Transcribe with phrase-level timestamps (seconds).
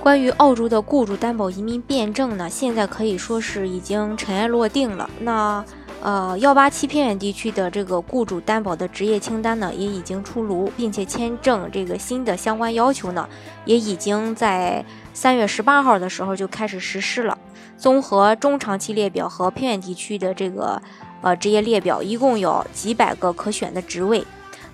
[0.00, 5.08] 关于澳洲的雇主担保移民变证呢，现在可以说是已经尘埃落定了。
[5.20, 5.62] 那
[6.00, 13.28] 呃，幺八七偏远地区的这个雇主担保的职业清单呢，也已经出炉，并且签证这个新的相关要求呢，
[13.64, 17.36] 也已经在三月十八号的时候就开始实施了。
[17.76, 20.80] 综合中长期列表和偏远地区的这个
[21.20, 24.24] 呃职业列表，一共有几百个可选的职位。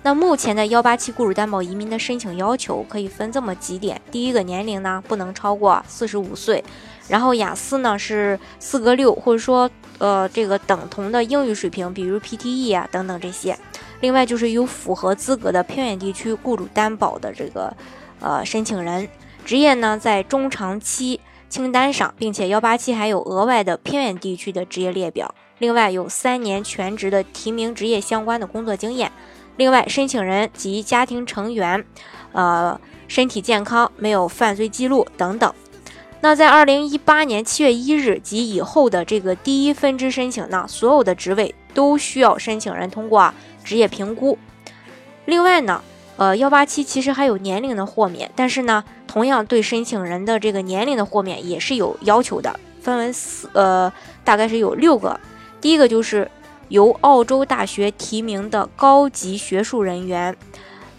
[0.05, 6.63] 那目前的幺八七雇主担保移民的申请要求可以分这么几点：第一个年龄呢不能超过四十五岁，
[7.07, 13.57] 然后雅思呢是四个六，或者说呃这个等同的英语水平，比如 PTE 啊等等这些。
[14.01, 17.75] 另外就是有符合资格的偏远地区雇主担保的这个
[18.19, 19.09] 呃申请人，
[19.43, 21.19] 职业呢在中长期
[21.49, 25.33] 清单上，并且幺八七还有额外的偏远地区的职业列表。
[25.57, 29.11] 另外有三年全职的提名职业相关的工作经验。
[29.57, 31.85] 另外，申请人及家庭成员，
[32.33, 35.53] 呃，身体健康，没有犯罪记录等等。
[36.19, 44.37] 那在二零一八年七月一日及以后的这个第一分支申请呢，所有的职位都需要申请人通过职业评估。
[45.25, 45.81] 另外呢，
[46.17, 53.91] 呃，幺八七其实还有年龄的豁免，但是呢，同样对申请人的这个年龄的豁免也是有要求的，分为四，呃，
[54.23, 55.17] 大概是有六个。
[55.61, 56.29] 第一个就是。
[56.69, 60.35] 由澳洲大学提名的高级学术人员，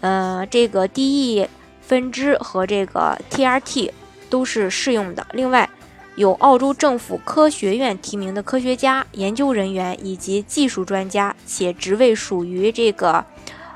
[0.01, 1.47] 呃，这个 DE
[1.81, 3.91] 分支和这个 TRT
[4.29, 5.27] 都是适用的。
[5.33, 5.69] 另外，
[6.15, 13.23] 有澳洲政府科学院提名的科学家、研究人员以及技术专家，且职位属于这个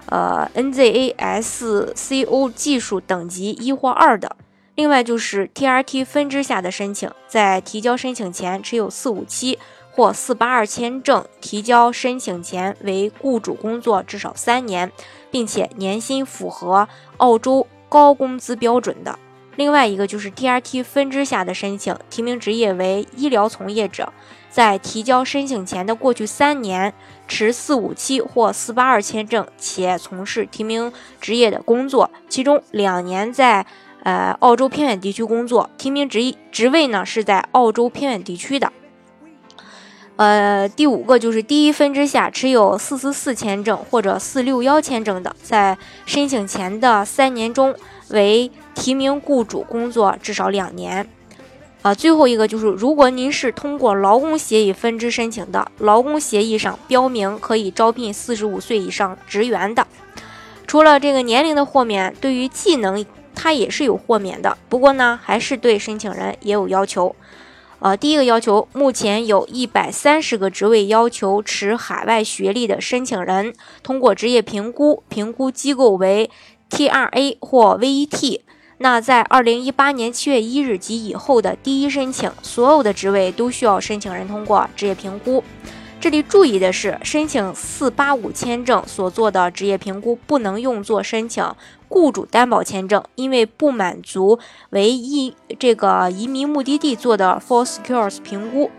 [0.07, 4.35] 呃 NZASCO 技术等级一或二的。
[4.75, 9.59] 另外，就是 TRT 分支下的申请，在提交申请前持有四五七。
[9.91, 14.91] 或四八二签证提交申请前为雇主工作至少三年，
[15.29, 16.87] 并且年薪符合
[17.17, 19.19] 澳洲高工资标准的。
[19.57, 24.13] 另外一个就是 TRT 分支下的申请，提名职业为医疗从业者，
[24.49, 26.93] 在提交申请前的过去三年
[27.27, 33.65] 持四五七或四八二签证，且从事提名职业的工作，其中两年在
[34.03, 38.71] 呃澳洲偏远地区工作，提名职职位呢是在澳洲偏远地区的。
[40.21, 47.73] 呃，第五个就是第一分支下持有四四四签证或者四六幺签证的，在申请前的三年中
[48.09, 51.09] 为提名雇主工作至少两年。
[51.81, 59.87] 啊，最后一个就是，如果您是通过劳工协议分支申请的，劳工协议上标明可以招聘四十五岁以上职员的，
[60.67, 63.03] 除了这个年龄的豁免，对于技能
[63.33, 64.55] 它也是有豁免的。
[64.69, 67.15] 不过呢，还是对申请人也有要求。
[67.81, 76.29] 呃，第一个要求，目前有一百三十个职位要求持海外学历的申请人通过职业评估，评估机构为
[76.69, 78.41] TRA 或 VET。
[78.77, 85.43] 那在二零一八年七月一日及以后的第一申请，所有的职位都需要申请人通过职业评估。
[86.01, 91.45] 这里注意的是，申请四八五签证所做的职业评估不能用作申请
[91.87, 94.39] 雇主担保签证，因为不满足
[94.71, 98.71] 为移这个移民目的地做的 For Secures 评估。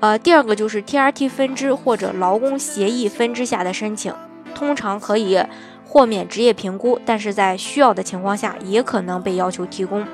[0.00, 4.12] 呃，第二个就是 TRT 分支或者劳工协议分支下的申请，
[4.54, 5.42] 通常可以
[5.86, 10.06] 豁免职业评估，但是在需要的情况下也可能被要求提供。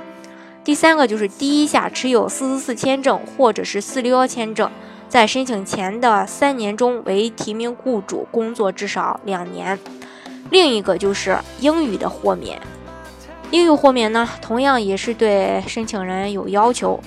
[0.63, 4.71] 第三个就是第一下持有四四四签证或者是四六幺签证。
[5.11, 9.77] 在申请前的三年中为提名雇主工作至少两年。
[10.51, 12.61] 另一个就是英语的豁免，
[13.51, 17.01] 英语豁免呢，同样也是对申请人有要求。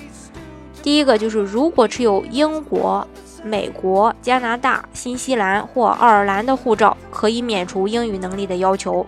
[0.82, 3.08] 第一个就是如果持有英国、
[3.42, 9.06] 美国、加拿大、新西兰或爱尔兰的护照，可以免除英语能力的要求。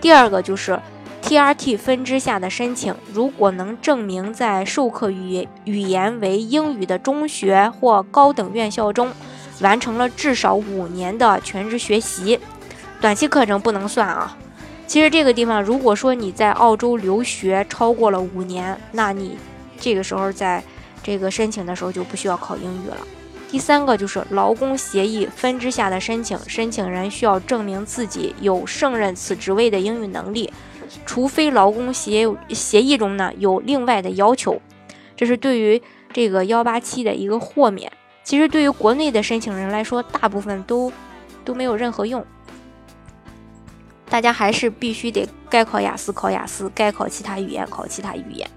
[0.00, 0.78] 第二个就是。
[1.28, 9.12] TRT 分支下的申请，如果能证明在授课语语言为英语的中学或高等院校中
[9.60, 12.40] 完成了至少五年的全职学习，
[12.98, 14.38] 短期课程不能算啊。
[14.86, 19.36] 其实这个地方，如果说你在澳洲留学超过了五年，那你
[19.78, 20.64] 这个时候在
[21.02, 22.96] 这个申请的时候就不需要考英语了。
[23.50, 30.50] 第三个就是劳工协议分支下的申请，申请人需要证明自己有胜任此职位的英语能力。
[31.04, 34.60] 除非劳工协协议中呢有另外的要求，
[35.16, 35.80] 这是对于
[36.12, 37.90] 这个幺八七的一个豁免。
[38.24, 40.92] 其实对于国内的申请人来说，大部分都
[41.44, 42.24] 都没有任何用。
[44.10, 48.48] 大家还是必须得该考雅思考雅思，该考其他语言考其他语言。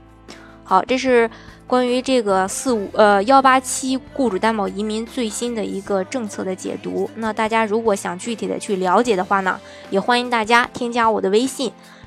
[0.64, 1.30] 好，这是
[1.68, 7.10] 关于这个四五呃幺八七雇主担保移民最新的一个政策的解读。
[7.16, 11.72] 那大家如果想具体的去了解的话呢，也欢迎大家添加我的微信